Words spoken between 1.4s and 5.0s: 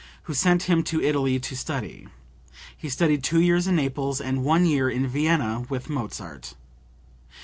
study. He studied two years in Naples and one year